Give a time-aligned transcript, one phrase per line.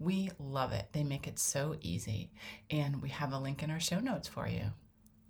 [0.00, 0.86] We love it.
[0.92, 2.30] They make it so easy.
[2.70, 4.66] And we have a link in our show notes for you.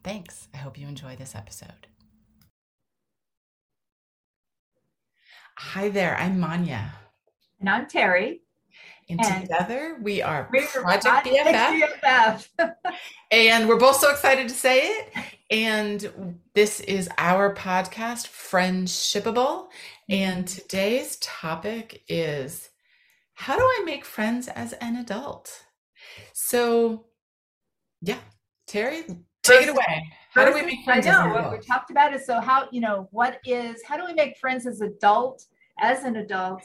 [0.05, 0.49] Thanks.
[0.53, 1.87] I hope you enjoy this episode.
[5.57, 6.17] Hi there.
[6.19, 6.93] I'm Manya.
[7.61, 8.43] And I'm Terry.
[9.09, 11.83] And, and together we are Project BFF.
[12.03, 12.75] BFF.
[13.31, 15.15] and we're both so excited to say it.
[15.51, 19.69] And this is our podcast, Friendshipable.
[20.11, 22.68] And today's topic is
[23.39, 25.65] how do I make friends as an adult?
[26.33, 27.07] So,
[28.03, 28.19] yeah,
[28.67, 29.05] Terry,
[29.45, 30.11] take it away.
[30.35, 31.07] How do we make friends?
[31.07, 34.05] I know what we talked about is so how you know what is how do
[34.05, 35.45] we make friends as adult
[35.79, 36.65] as an adult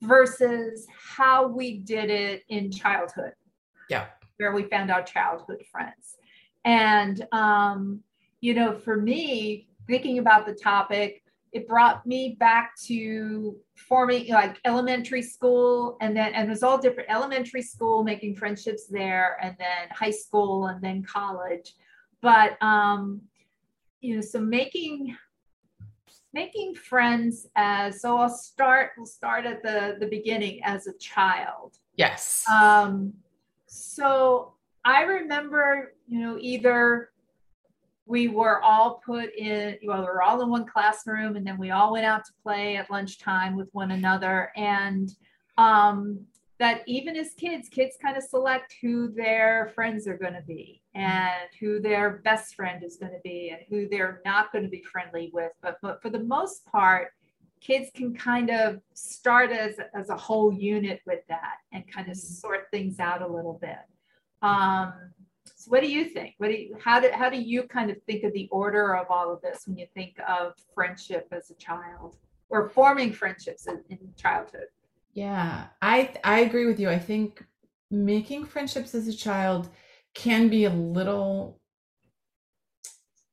[0.00, 3.32] versus how we did it in childhood.
[3.90, 4.06] Yeah,
[4.38, 6.16] where we found our childhood friends,
[6.64, 8.00] and um,
[8.40, 11.22] you know, for me, thinking about the topic,
[11.56, 13.56] it brought me back to
[13.88, 18.86] forming like elementary school and then and it was all different elementary school making friendships
[18.86, 21.72] there and then high school and then college.
[22.20, 23.22] But um
[24.02, 25.16] you know so making
[26.34, 31.78] making friends as so i'll start we'll start at the the beginning as a child.
[31.96, 32.44] Yes.
[32.50, 33.14] Um
[33.66, 34.52] so
[34.84, 37.10] i remember you know either
[38.06, 41.72] we were all put in, well, we were all in one classroom and then we
[41.72, 44.52] all went out to play at lunchtime with one another.
[44.56, 45.12] And
[45.58, 46.20] um,
[46.58, 50.82] that even as kids, kids kind of select who their friends are going to be
[50.94, 54.70] and who their best friend is going to be and who they're not going to
[54.70, 55.52] be friendly with.
[55.60, 57.08] But, but for the most part,
[57.60, 62.16] kids can kind of start as, as a whole unit with that and kind of
[62.16, 62.34] mm-hmm.
[62.34, 63.78] sort things out a little bit.
[64.42, 64.92] Um,
[65.66, 66.34] so what do you think?
[66.38, 69.06] What do you, how do how do you kind of think of the order of
[69.10, 72.16] all of this when you think of friendship as a child
[72.48, 74.66] or forming friendships in, in childhood?
[75.12, 76.88] Yeah, I I agree with you.
[76.88, 77.44] I think
[77.90, 79.68] making friendships as a child
[80.14, 81.60] can be a little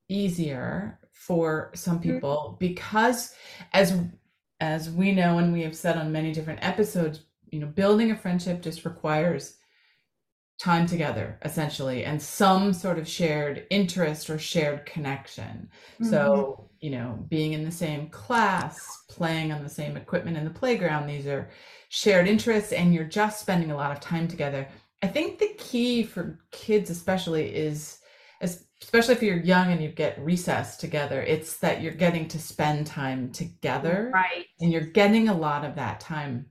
[0.09, 2.13] easier for some mm-hmm.
[2.13, 3.35] people because
[3.73, 3.95] as
[4.59, 8.17] as we know and we have said on many different episodes, you know, building a
[8.17, 9.57] friendship just requires
[10.63, 15.69] time together essentially and some sort of shared interest or shared connection.
[15.95, 16.09] Mm-hmm.
[16.09, 20.59] so you know being in the same class playing on the same equipment in the
[20.61, 21.49] playground these are
[21.89, 24.65] shared interests and you're just spending a lot of time together.
[25.01, 27.99] I think the key for kids especially is
[28.41, 32.87] especially if you're young and you get recess together it's that you're getting to spend
[32.87, 34.45] time together right.
[34.61, 36.45] and you're getting a lot of that time.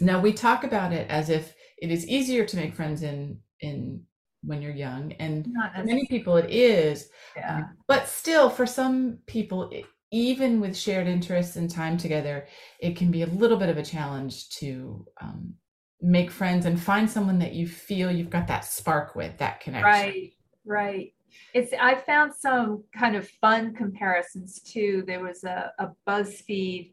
[0.00, 4.02] Now we talk about it as if it is easier to make friends in in
[4.42, 7.56] when you're young and for many people it is yeah.
[7.56, 12.46] Um, but still for some people it, even with shared interests and time together
[12.78, 15.54] it can be a little bit of a challenge to um,
[16.02, 19.90] make friends and find someone that you feel you've got that spark with that connection.
[19.90, 20.32] Right
[20.64, 21.12] right.
[21.52, 25.04] It's i found some kind of fun comparisons too.
[25.06, 26.92] There was a, a buzzfeed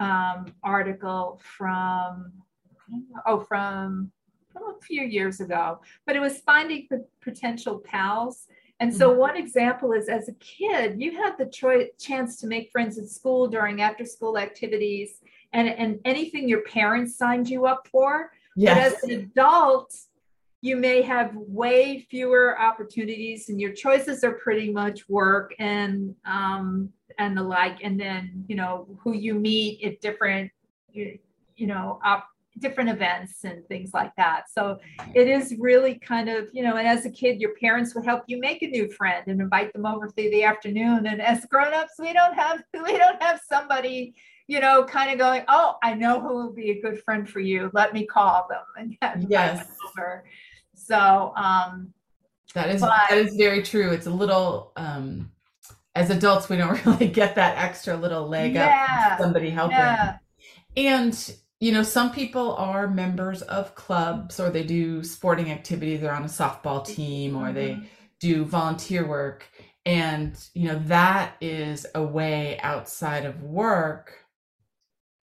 [0.00, 2.32] um, article from
[3.26, 4.10] oh, from
[4.52, 6.88] from a few years ago, but it was finding
[7.20, 8.46] potential pals.
[8.80, 9.20] And so, mm-hmm.
[9.20, 13.08] one example is as a kid, you had the cho- chance to make friends at
[13.08, 15.20] school during after school activities
[15.52, 18.30] and, and anything your parents signed you up for.
[18.56, 18.76] Yes.
[18.76, 19.94] But as an adult,
[20.60, 26.90] you may have way fewer opportunities and your choices are pretty much work and um,
[27.18, 30.50] and the like and then you know who you meet at different
[30.92, 31.18] you,
[31.56, 34.44] you know op- different events and things like that.
[34.50, 34.78] So
[35.14, 38.24] it is really kind of, you know, and as a kid, your parents would help
[38.26, 41.06] you make a new friend and invite them over through the afternoon.
[41.06, 44.14] And as grown-ups, we don't have we don't have somebody,
[44.46, 47.40] you know, kind of going, oh, I know who will be a good friend for
[47.40, 47.70] you.
[47.72, 49.66] Let me call them and yes.
[49.88, 50.24] over.
[50.74, 51.92] So um
[52.54, 53.90] that is but, that is very true.
[53.90, 55.30] It's a little um
[55.94, 59.78] as adults we don't really get that extra little leg yeah, up somebody helping.
[59.78, 60.18] Yeah.
[60.76, 66.00] And you know, some people are members of clubs or they do sporting activities.
[66.00, 67.86] They're on a softball team or they mm-hmm.
[68.20, 69.48] do volunteer work.
[69.84, 74.12] And, you know, that is a way outside of work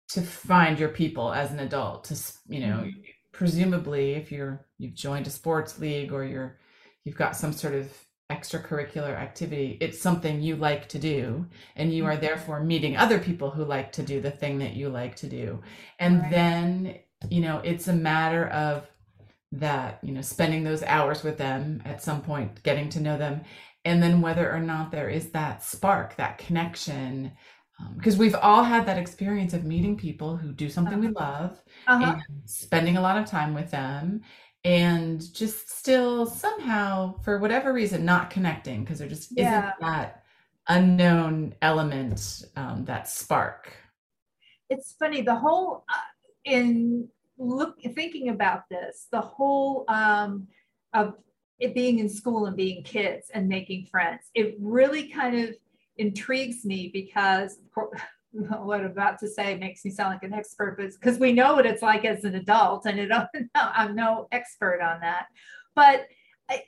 [0.08, 2.16] to find your people as an adult, to,
[2.48, 3.00] you know, mm-hmm.
[3.32, 6.58] presumably if you're you've joined a sports league or you're
[7.04, 7.90] you've got some sort of
[8.30, 11.46] extracurricular activity it's something you like to do
[11.76, 12.20] and you are Mm-hmm.
[12.20, 15.58] therefore meeting other people who like to do the thing that you like to do
[15.98, 16.30] and Right.
[16.30, 16.98] then
[17.30, 18.86] you know it's a matter of
[19.52, 23.40] that you know spending those hours with them at some point getting to know them
[23.86, 27.32] and then whether or not there is that spark that connection
[27.96, 32.16] because we've all had that experience of meeting people who do something we love Uh-huh.
[32.16, 34.20] and spending a lot of time with them
[34.68, 39.72] and just still somehow for whatever reason not connecting because there just Yeah.
[39.72, 40.24] isn't that
[40.68, 43.72] unknown element um, that spark
[44.68, 45.96] it's funny the whole uh,
[46.44, 50.46] in look thinking about this the whole um
[50.92, 51.14] of
[51.58, 55.54] it being in school and being kids and making friends it really kind of
[55.96, 58.00] intrigues me because of course,
[58.62, 61.54] what I'm about to say makes me sound like an expert but because we know
[61.54, 63.10] what it's like as an adult and it
[63.54, 65.26] i'm no expert on that.
[65.74, 66.06] But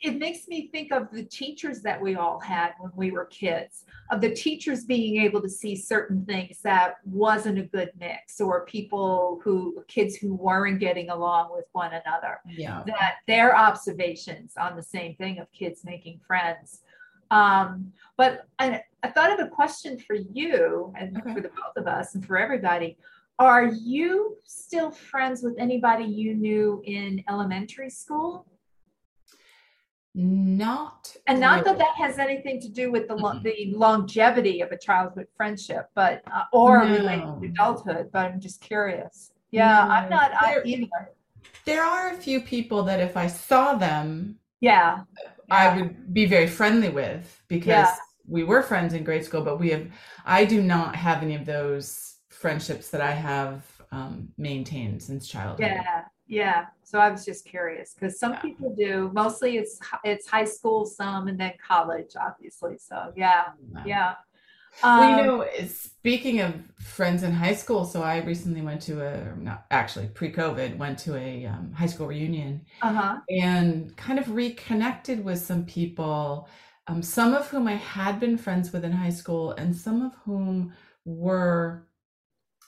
[0.02, 3.84] it makes me think of the teachers that we all had when we were kids
[4.10, 8.66] of the teachers being able to see certain things that wasn't a good mix or
[8.66, 12.40] people who kids who weren't getting along with one another.
[12.46, 12.82] Yeah.
[12.86, 16.82] That their observations on the same thing of kids making friends
[17.30, 21.34] um, but I, I thought of a question for you and Okay.
[21.34, 22.96] for the both of us and for everybody
[23.38, 28.46] are you still friends with anybody you knew in elementary school
[30.12, 31.78] not and not that really.
[31.78, 33.42] that has anything to do with the Mm-mm.
[33.44, 38.10] the longevity of a childhood friendship, but uh, or related to adulthood.
[38.12, 39.30] But I'm just curious.
[39.52, 40.16] Yeah, I'm No.
[40.16, 40.88] not I, either.
[41.64, 45.02] there are a few people that if i saw them Yeah,
[45.50, 47.96] I would be very friendly with because Yeah.
[48.26, 49.86] we were friends in grade school, but we have,
[50.24, 55.60] I do not have any of those friendships that I have um, maintained since childhood.
[55.60, 56.66] yeah, yeah.
[56.84, 58.40] So I was just curious because some Yeah.
[58.42, 59.10] people do.
[59.12, 62.78] Mostly it's it's high school, some, and then college, obviously.
[62.78, 63.44] So yeah,
[63.84, 64.14] yeah,
[64.82, 64.98] Um.
[64.98, 69.04] Well, Um, you know, speaking of friends in high school, so I recently went to
[69.06, 73.20] a, not actually pre-COVID, went to a um, high school reunion uh huh.
[73.30, 76.48] and kind of reconnected with some people,
[76.86, 80.14] um, some of whom I had been friends with in high school, and some of
[80.24, 80.74] whom
[81.04, 81.88] were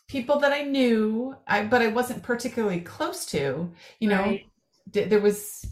[0.08, 3.72] people that I knew, I, but I wasn't particularly close to.
[4.00, 4.46] You know, Right.
[4.92, 5.66] th- there was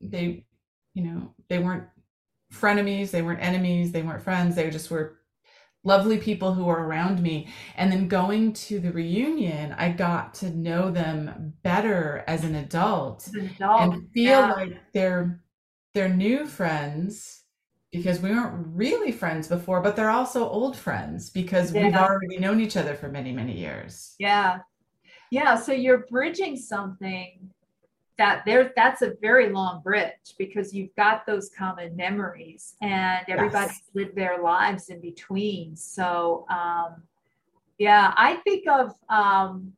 [0.00, 0.46] they,
[0.94, 1.88] you know, they weren't
[2.52, 5.19] frenemies, they weren't enemies, they weren't friends, they just were
[5.84, 7.48] lovely people who were around me.
[7.76, 13.26] And then going to the reunion, I got to know them better as an adult
[13.28, 14.52] As an adult, and feel yeah.
[14.52, 15.42] like they're
[15.94, 17.42] they're new friends
[17.92, 22.60] because we weren't really friends before, but they're also old friends because we've already known
[22.60, 24.14] each other for many, many years.
[24.18, 24.58] Yeah.
[25.32, 25.56] Yeah.
[25.56, 27.50] So you're bridging something
[28.20, 33.80] that there that's a very long bridge because you've got those common memories and everybody's
[33.94, 35.74] lived their lives in between.
[35.74, 37.02] So um
[37.78, 39.72] yeah, I think of um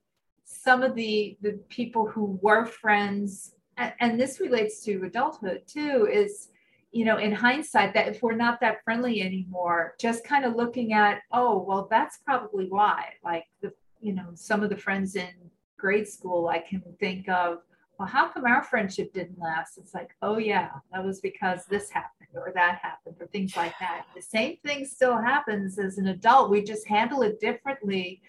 [0.44, 6.08] some of the the people who were friends and, and this relates to adulthood too
[6.12, 6.48] is
[6.90, 10.92] you know in hindsight that if we're not that friendly anymore just kind of looking
[10.92, 15.30] at oh well that's probably why like the you know some of the friends in
[15.78, 17.58] grade school i can think of
[17.98, 19.78] well how come our friendship didn't last?
[19.78, 23.74] It's like oh yeah that was because this happened or that happened or things like
[23.80, 24.06] that.
[24.14, 26.50] The same thing still happens as an adult.
[26.50, 28.20] We just handle it differently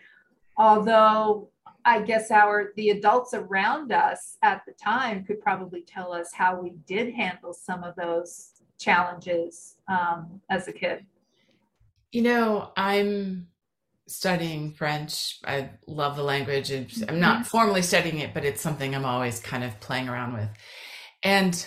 [0.55, 1.49] although
[1.83, 6.61] i guess our the adults around us at the time could probably tell us how
[6.61, 11.05] we did handle some of those challenges um, as a kid.
[12.11, 13.47] You know, I'm
[14.07, 15.39] studying French.
[15.45, 16.72] I love the language.
[17.07, 20.50] I'm not formally studying it, but it's something I'm always kind of playing around with.
[21.24, 21.65] And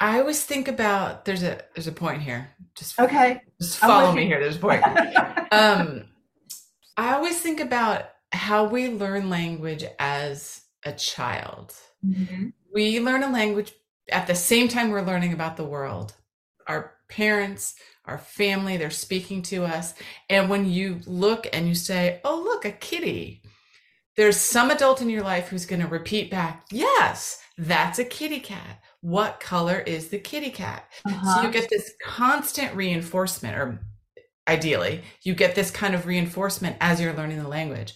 [0.00, 2.50] I always think about there's a there's a point here.
[2.74, 4.40] Just okay just follow me here.
[4.40, 4.82] There's a point.
[5.52, 6.04] um,
[6.96, 11.74] I always think about how we learn language as a child.
[12.04, 12.52] Mhm.
[12.72, 13.72] We learn a language
[14.10, 16.14] at the same time we're learning about the world.
[16.66, 19.94] Our parents, our family, they're speaking to us.
[20.28, 23.42] And when you look and you say, Oh, look, a kitty,
[24.16, 28.40] there's some adult in your life who's going to repeat back, Yes, that's a kitty
[28.40, 28.80] cat.
[29.02, 30.90] What color is the kitty cat?
[31.06, 31.46] So Uh-huh.
[31.46, 33.80] you get this constant reinforcement, or
[34.48, 37.94] ideally, you get this kind of reinforcement as you're learning the language.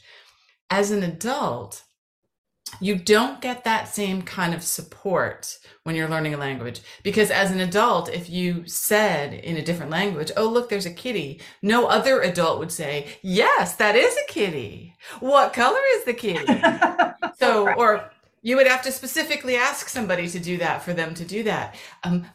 [0.70, 1.82] As an adult,
[2.80, 7.50] you don't get that same kind of support when you're learning a language because as
[7.50, 11.86] an adult if you said in a different language oh look there's a kitty no
[11.86, 16.46] other adult would say yes that is a kitty what color is the kitty
[17.38, 17.78] so Right.
[17.78, 18.10] or
[18.42, 21.74] you would have to specifically ask somebody to do that for them to do that.
[22.02, 22.26] Um,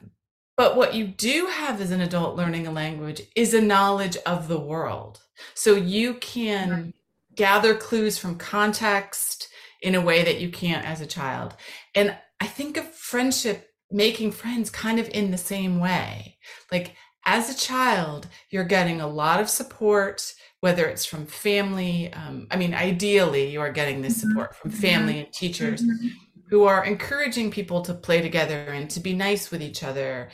[0.58, 4.48] but what you do have as an adult learning a language is a knowledge of
[4.48, 5.22] the world.
[5.54, 6.96] So you can right.
[7.36, 9.49] gather clues from context
[9.82, 11.56] in a way that you can't as a child.
[11.96, 16.38] And I think of friendship, making friends kind of in the same way.
[16.72, 16.96] Like
[17.26, 22.12] as a child, you're getting a lot of support, whether it's from family.
[22.14, 24.30] Um, I mean, ideally, you are getting this mm-hmm.
[24.30, 26.08] support from family and teachers mm-hmm.
[26.50, 30.30] who are encouraging people to play together and to be nice with each other.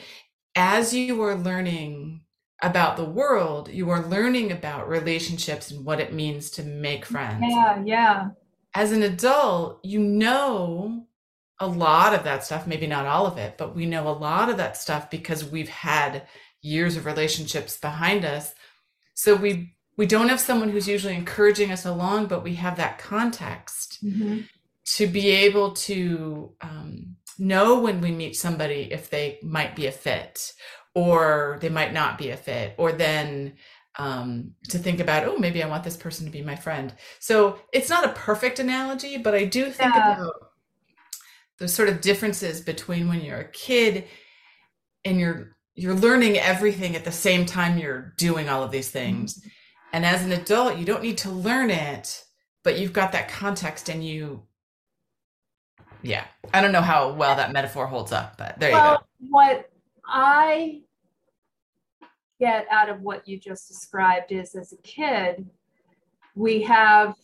[0.54, 2.22] As you are learning
[2.62, 7.44] about the world, you are learning about relationships and what it means to make friends.
[7.46, 8.28] Yeah, yeah.
[8.76, 11.06] As an adult, you know
[11.58, 14.50] a lot of that stuff, maybe not all of it, but we know a lot
[14.50, 16.28] of that stuff because we've had
[16.60, 18.54] years of relationships behind us.
[19.14, 22.98] So we we don't have someone who's usually encouraging us along, but we have that
[22.98, 24.40] context mm-hmm.
[24.96, 29.92] to be able to um, know when we meet somebody if they might be a
[29.92, 30.52] fit
[30.94, 33.54] or they might not be a fit, or then
[33.98, 36.92] um, to think about, oh, maybe I want this person to be my friend.
[37.18, 40.16] So it's not a perfect analogy, but I do think yeah.
[40.16, 40.34] about
[41.58, 44.04] the sort of differences between when you're a kid
[45.04, 49.38] and you're you're learning everything at the same time you're doing all of these things.
[49.38, 49.48] Mm-hmm.
[49.92, 52.24] And as an adult, you don't need to learn it,
[52.64, 54.42] but you've got that context and you
[56.02, 56.24] yeah.
[56.54, 59.36] I don't know how well that metaphor holds up, but there well, you go.
[59.36, 59.70] What
[60.06, 60.82] I
[62.38, 65.48] get out of what you just described is as a kid,
[66.34, 67.14] we have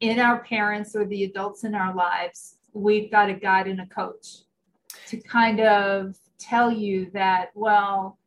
[0.00, 3.86] in our parents or the adults in our lives, we've got a guide and a
[3.86, 4.42] coach
[5.08, 8.18] to kind of tell you that, well,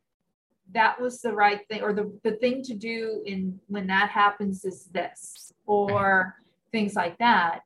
[0.72, 4.64] that was the right thing, or the, the thing to do in when that happens
[4.64, 6.36] is this, or
[6.70, 7.60] things like that.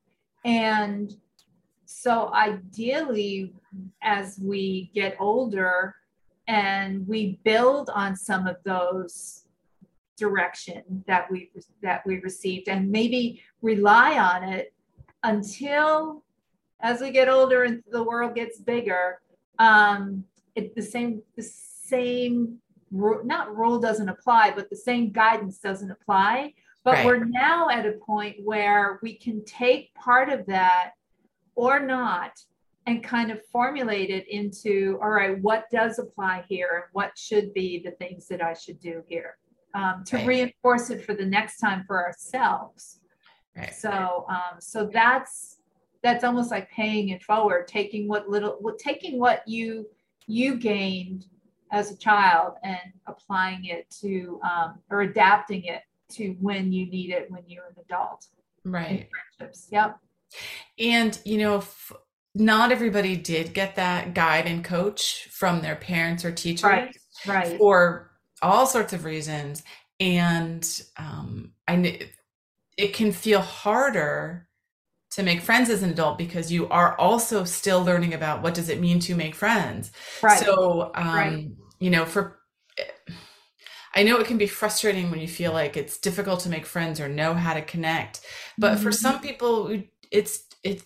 [0.44, 1.14] And
[1.84, 3.52] so ideally,
[4.02, 5.94] as we get older,
[6.46, 9.44] and we build on some of those
[10.16, 11.50] direction that we
[11.82, 14.72] that we received and maybe rely on it
[15.24, 16.22] until
[16.80, 19.20] as we get older and the world gets bigger
[19.58, 20.24] um
[20.54, 22.58] it the same the same
[22.92, 26.52] not rule doesn't apply but the same guidance doesn't apply
[26.84, 27.06] but right.
[27.06, 30.92] we're now at a point where we can take part of that
[31.56, 32.40] or not
[32.86, 37.52] and kind of formulate it into all right what does apply here and what should
[37.54, 39.36] be the things that i should do here
[39.74, 40.26] um, to right.
[40.26, 43.00] reinforce it for the next time for ourselves
[43.56, 43.74] right.
[43.74, 45.58] so um, so that's
[46.02, 49.86] that's almost like paying it forward taking what little taking what you
[50.26, 51.26] you gained
[51.72, 57.10] as a child and applying it to um, or adapting it to when you need
[57.10, 58.28] it when you're an adult
[58.64, 59.98] right friendships yep
[60.78, 61.92] and you know f-
[62.34, 67.58] not everybody did get that guide and coach from their parents or teachers right, right.
[67.58, 68.10] for
[68.42, 69.62] all sorts of reasons
[70.00, 72.08] and um, I
[72.76, 74.48] it can feel harder
[75.12, 78.68] to make friends as an adult because you are also still learning about what does
[78.68, 79.92] it mean to make friends.
[80.20, 80.40] Right.
[80.40, 81.48] So, um, right.
[81.78, 82.40] you know, for
[83.94, 86.98] I know it can be frustrating when you feel like it's difficult to make friends
[86.98, 88.22] or know how to connect,
[88.58, 88.82] but mm-hmm.
[88.82, 90.84] for some people, it's it's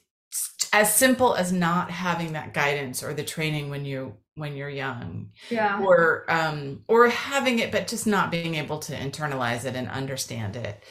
[0.73, 5.31] as simple as not having that guidance or the training when you when you're young.
[5.51, 5.81] Yeah.
[5.83, 10.57] Or um or having it but just not being able to internalize it and understand
[10.57, 10.85] it.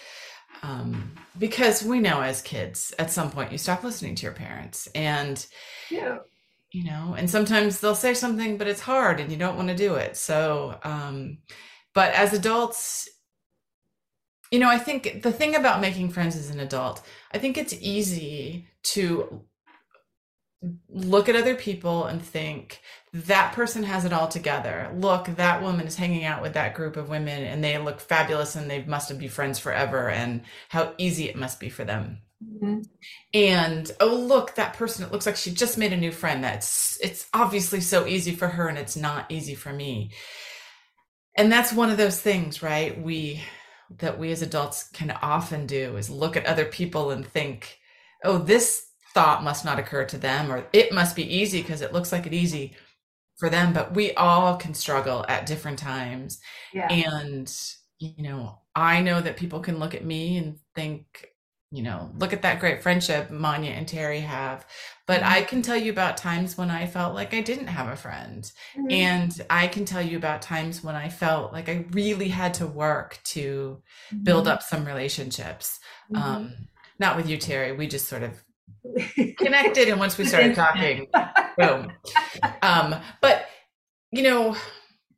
[0.64, 4.88] Um because we know as kids at some point you stop listening to your parents
[4.96, 5.46] and
[5.90, 6.18] yeah.
[6.72, 9.76] you know and sometimes they'll say something but it's hard and you don't want to
[9.76, 10.18] do it.
[10.18, 11.40] So um
[11.94, 13.10] but as adults
[14.52, 17.02] you know i think the thing about making friends as an adult
[17.34, 19.42] i think it's easy to
[20.90, 22.82] look at other people and think
[23.14, 24.92] that person has it all together.
[24.96, 28.56] Look, that woman is hanging out with that group of women and they look fabulous
[28.56, 32.20] and they must be friends forever and how easy it must be for them.
[32.44, 32.82] Mm-hmm.
[33.34, 36.44] And oh look, that person it looks like she just made a new friend.
[36.44, 40.12] That's it's obviously so easy for her and it's not easy for me.
[41.36, 43.00] And that's one of those things, right?
[43.00, 43.44] We
[44.00, 47.80] that we as adults can often do is look at other people and think,
[48.24, 48.88] "Oh, this
[49.18, 52.28] thought must not occur to them or it must be easy because it looks like
[52.28, 52.76] it easy
[53.36, 56.40] for them but we all can struggle at different times
[56.72, 56.88] yeah.
[56.88, 57.52] and
[57.98, 61.30] you know i know that people can look at me and think
[61.72, 64.68] you know look at that great friendship manya and terry have
[65.08, 65.34] but mm-hmm.
[65.34, 68.52] i can tell you about times when i felt like i didn't have a friend
[68.78, 68.92] mm-hmm.
[68.92, 72.68] and i can tell you about times when i felt like i really had to
[72.68, 73.82] work to
[74.14, 74.24] mm-hmm.
[74.24, 75.80] build up some relationships
[76.14, 76.24] mm-hmm.
[76.24, 76.54] um
[77.00, 78.44] not with you terry we just sort of
[79.38, 81.08] connected and once we started talking
[81.58, 81.91] boom.
[82.62, 83.48] Um, but
[84.12, 84.56] you know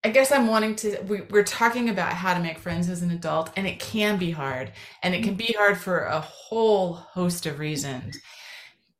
[0.04, 3.12] i guess i'm wanting to we, we're talking about how to make friends as an
[3.12, 4.72] adult and it can be hard
[5.04, 8.18] and it can be hard for a whole host of reasons.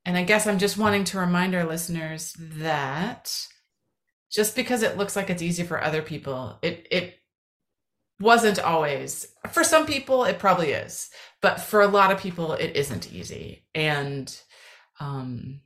[0.06, 3.36] And i guess i'm just wanting to remind our listeners that
[4.32, 7.16] just because it looks like it's easy for other people it it
[8.20, 11.10] wasn't always for some people it probably is
[11.42, 13.66] but for a lot of people it isn't easy.
[13.74, 14.36] And
[15.00, 15.62] um,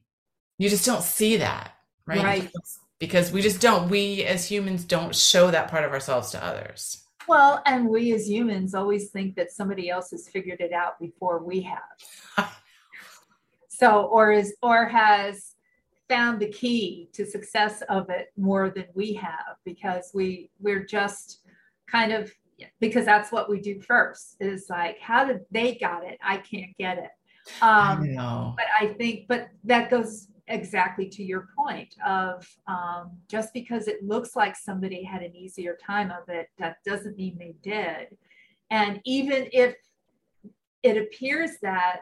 [0.57, 1.73] you just don't see that
[2.05, 2.51] right, right.
[2.99, 7.03] because we just don't we as humans don't show that part of ourselves to others.
[7.27, 11.43] Well and we as humans always think that somebody else has figured it out before
[11.43, 12.49] we have.
[13.83, 15.55] So or is or has
[16.07, 21.39] found the key to success of it more than we have because we we're just
[21.87, 22.31] kind of
[22.79, 26.19] because that's what we do first is like how did they got it?
[26.23, 27.09] I can't get it
[27.61, 33.53] um, I but I think, but that goes exactly to your point of um, just
[33.53, 37.55] because it looks like somebody had an easier time of it, that doesn't mean they
[37.61, 38.17] did.
[38.69, 39.75] And even if
[40.83, 42.01] it appears that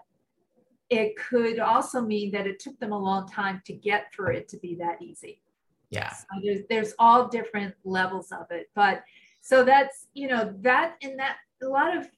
[0.91, 4.49] it could also mean that it took them a long time to get for it
[4.49, 5.41] to be that easy.
[5.89, 6.11] Yeah.
[6.11, 8.69] So there's there's all different levels of it.
[8.75, 9.03] But
[9.39, 12.09] so that's, you know, that in that a lot of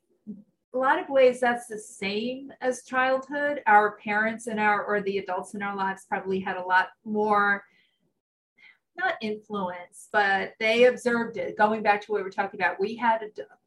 [0.74, 3.62] a lot of ways that's the same as childhood.
[3.68, 7.63] Our parents and our or the adults in our lives probably had a lot more
[8.96, 11.58] not influence but they observed it.
[11.58, 13.22] Going back to what we were talking about we had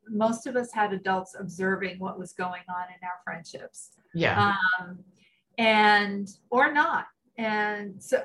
[0.09, 3.91] most of us had adults observing what was going on in our friendships.
[4.15, 4.55] Yeah.
[4.81, 4.99] Um,
[5.59, 7.07] and or not.
[7.39, 8.23] And so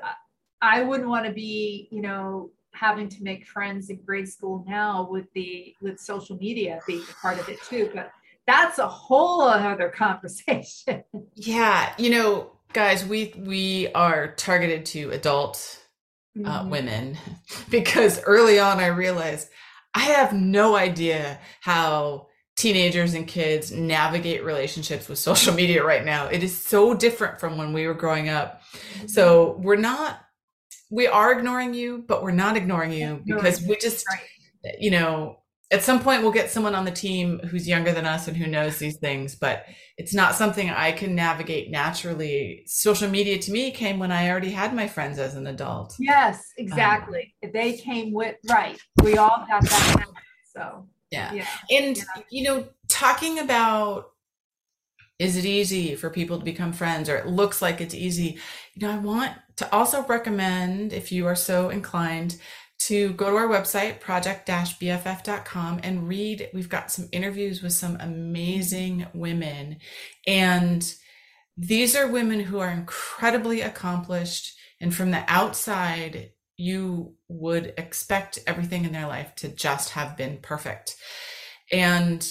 [0.62, 5.06] i wouldn't want to be you know having to make friends in grade school now
[5.10, 8.10] with the with social media being a part of it too but
[8.46, 11.04] that's a whole other conversation.
[11.34, 15.82] Yeah, you know, guys, we we are targeted to adult
[16.44, 16.70] uh, mm-hmm.
[16.70, 17.18] women
[17.70, 19.48] because early on I realized
[19.94, 26.26] I have no idea how teenagers and kids navigate relationships with social media right now.
[26.26, 28.62] It is so different from when we were growing up.
[28.72, 29.06] Mm-hmm.
[29.08, 30.20] So we're not
[30.90, 34.76] we are ignoring you, but we're not ignoring you because we just right.
[34.78, 35.38] you know
[35.72, 38.46] at some point we'll get someone on the team who's younger than us and who
[38.46, 39.64] knows these things but
[39.96, 42.62] it's not something i can navigate naturally.
[42.66, 45.96] Social media to me came when i already had my friends as an adult.
[45.98, 47.34] Yes exactly.
[47.42, 48.78] Um, they came with right.
[49.02, 50.06] We all got that
[50.54, 51.46] so yeah, yeah.
[51.70, 52.22] and yeah.
[52.30, 54.10] you know talking about
[55.18, 58.38] is it easy for people to become friends or it looks like it's easy?
[58.74, 62.38] You know i want to also recommend if you are so inclined
[62.86, 66.50] to go to our website, project-bff.com, and read.
[66.52, 69.78] We've got some interviews with some amazing women.
[70.26, 70.94] And
[71.56, 74.56] these are women who are incredibly accomplished.
[74.80, 80.38] And from the outside, you would expect everything in their life to just have been
[80.42, 80.96] perfect.
[81.70, 82.26] And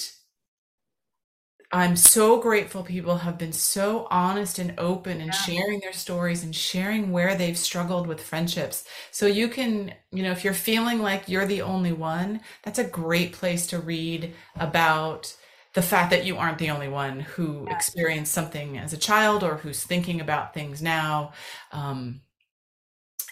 [1.74, 5.32] I'm so grateful people have been so honest and open and yeah.
[5.32, 8.84] sharing their stories and sharing where they've struggled with friendships.
[9.12, 12.84] So you can, you know, if you're feeling like you're the only one, that's a
[12.84, 15.34] great place to read about
[15.74, 17.74] the fact that you aren't the only one who yeah.
[17.74, 21.32] experienced something as a child or who's thinking about things now.
[21.72, 22.22] Um,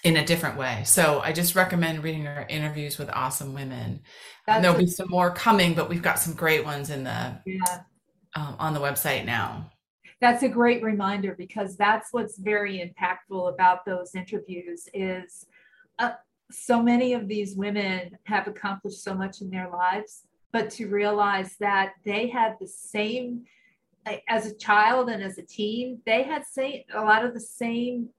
[0.01, 0.81] in a different way.
[0.85, 3.99] So I just recommend reading our interviews with awesome women.
[4.47, 7.37] and there'll a- be some more coming, but we've got some great ones in the
[7.45, 7.81] yeah
[8.35, 9.69] um, on the website now.
[10.21, 15.45] That's a great reminder because that's what's very impactful about those interviews is
[15.97, 16.11] uh,
[16.51, 21.55] so many of these women have accomplished so much in their lives, but to realize
[21.59, 23.45] that they had the same
[24.27, 28.09] as a child and as a teen, they had same, a lot of the same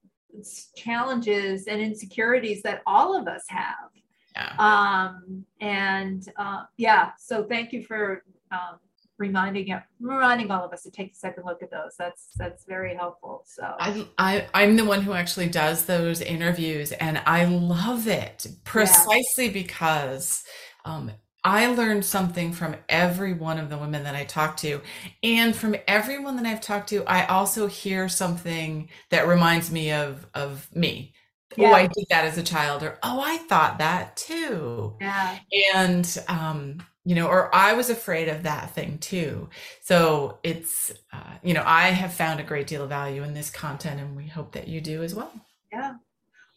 [0.77, 3.91] challenges and insecurities that all of us have.
[4.37, 4.55] Yeah.
[4.59, 8.79] Um, and uh, yeah, so thank you for um,
[9.21, 11.95] reminding it, reminding all of us to take a second look at those.
[11.97, 13.45] That's that's very helpful.
[13.47, 18.49] So I, I I'm the one who actually does those interviews, and I love it
[18.65, 19.53] precisely yeah.
[19.53, 20.45] because.
[20.85, 24.83] Um, I learned something from every one of the women that I talk to.
[25.23, 30.27] And from everyone that I've talked to, I also hear something that reminds me of
[30.35, 31.15] of me.
[31.57, 31.71] Yeah.
[31.71, 34.97] Oh, I did that as a child, or oh, I thought that too.
[35.01, 35.39] Yeah.
[35.75, 39.49] And um, you know, or I was afraid of that thing too.
[39.81, 43.51] So it's, uh, you know, I have found a great deal of value in this
[43.51, 45.33] content and we hope that you do as well.
[45.73, 45.95] Yeah.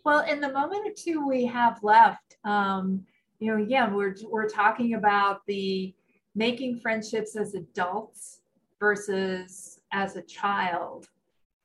[0.03, 3.06] Well, in the moment or two we have left, um,
[3.39, 5.95] you know, again, we're, we're talking about the
[6.36, 8.41] making friendships as adults
[8.79, 11.08] versus as a child.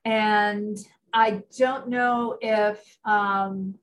[0.05, 0.79] and
[1.13, 3.75] I don't know if um,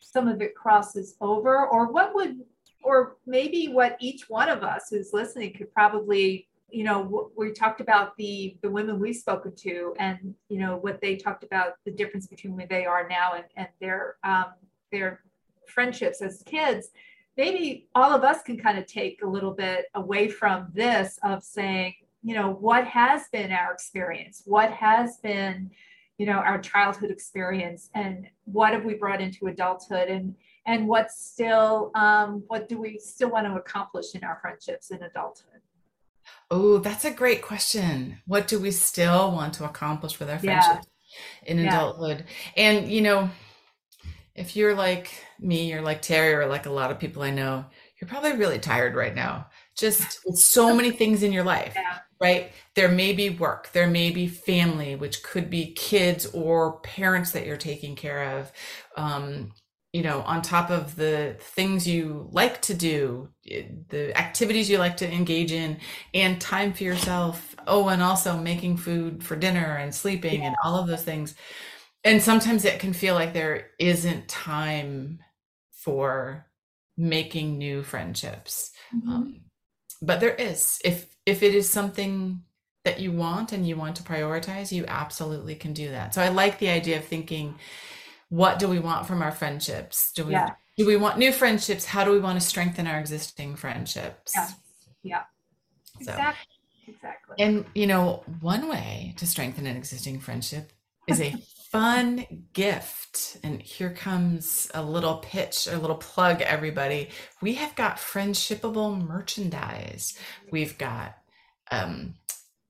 [0.00, 2.40] some of it crosses over, or what would,
[2.82, 7.80] or maybe what each one of us who's listening could probably, you know, we talked
[7.80, 11.90] about the the women we've spoken to, and you know what they talked about the
[11.90, 14.46] difference between where they are now and and their um,
[14.90, 15.20] their
[15.66, 16.88] friendships as kids.
[17.36, 21.42] Maybe all of us can kind of take a little bit away from this of
[21.42, 25.70] saying, you know, what has been our experience, what has been
[26.18, 30.34] you know our childhood experience and what have we brought into adulthood and
[30.66, 35.02] and what's still um, what do we still want to accomplish in our friendships in
[35.02, 35.60] adulthood?
[36.50, 38.18] Oh that's a great question.
[38.26, 40.86] What do we still want to accomplish with our friendships
[41.46, 41.52] yeah.
[41.52, 42.24] in adulthood?
[42.56, 42.62] Yeah.
[42.62, 43.30] and you know
[44.34, 47.64] if you're like me or like terry or like a lot of people i know
[48.00, 49.46] you're probably really tired right now.
[49.76, 51.72] Just so many things in your life.
[51.76, 52.52] Yeah right?
[52.74, 57.46] There may be work, there may be family, which could be kids or parents that
[57.46, 58.52] you're taking care of.
[58.96, 59.52] Um,
[59.92, 64.96] you know, on top of the things you like to do, the activities you like
[64.96, 65.78] to engage in,
[66.12, 67.54] and time for yourself.
[67.68, 70.48] Oh, and also making food for dinner and sleeping yeah.
[70.48, 71.36] and all of those things.
[72.02, 75.20] And sometimes it can feel like there isn't time
[75.70, 76.46] for
[76.96, 78.72] making new friendships.
[78.94, 79.08] Mm-hmm.
[79.10, 79.40] Um,
[80.04, 80.80] but there is.
[80.84, 82.42] If if it is something
[82.84, 86.14] that you want and you want to prioritize, you absolutely can do that.
[86.14, 87.54] So I like the idea of thinking,
[88.28, 90.12] what do we want from our friendships?
[90.12, 90.50] Do we yeah.
[90.76, 91.84] do we want new friendships?
[91.84, 94.32] How do we want to strengthen our existing friendships?
[94.34, 94.48] Yeah.
[95.02, 95.22] Yeah.
[96.02, 96.54] So, exactly.
[96.86, 97.36] Exactly.
[97.38, 100.72] And you know, one way to strengthen an existing friendship
[101.06, 101.34] is a
[101.74, 103.36] fun gift.
[103.42, 107.08] And here comes a little pitch, a little plug, everybody.
[107.42, 110.16] We have got friendshipable merchandise.
[110.52, 111.18] We've got
[111.72, 112.14] um,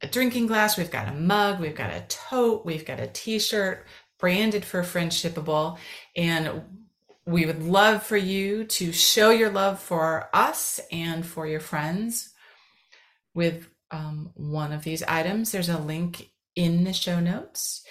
[0.01, 3.39] a drinking glass, we've got a mug, we've got a tote, we've got a t
[3.39, 3.87] shirt
[4.19, 5.77] branded for friendshipable.
[6.17, 6.63] And
[7.27, 12.31] we would love for you to show your love for us and for your friends
[13.35, 15.53] with um, one of these items.
[15.53, 17.85] There's a link in the show notes.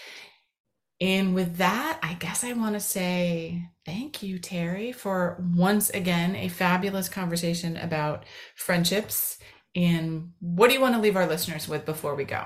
[1.03, 6.33] And with that, I guess I want to say thank you, Terry, for once again
[6.33, 8.23] a fabulous conversation about
[8.55, 9.37] friendships.
[9.75, 12.45] And what do you want to leave our listeners with before we go?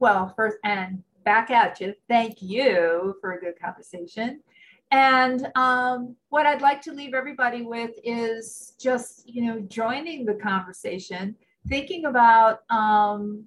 [0.00, 1.94] Well, first, and back at you.
[2.08, 4.40] Thank you for a good conversation.
[4.90, 10.34] And um, what I'd like to leave everybody with is just, you know, joining the
[10.34, 11.36] conversation,
[11.68, 13.44] thinking about um,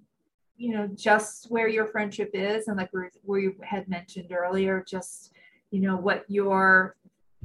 [0.58, 2.90] you know just where your friendship is and like
[3.24, 5.32] we you had mentioned earlier just
[5.72, 6.96] you know what your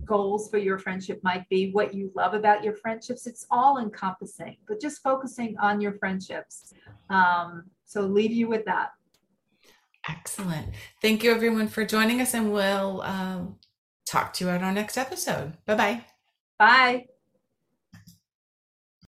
[0.05, 3.27] goals for your friendship might be what you love about your friendships.
[3.27, 6.73] It's all encompassing but just focusing on your friendships.
[7.09, 8.91] Um, so leave you with that.
[10.09, 10.69] Excellent.
[11.03, 13.57] Thank you everyone for joining us and we'll um,
[14.07, 15.55] talk to you at our next episode.
[15.67, 16.05] Bye-bye.
[16.59, 17.07] Bye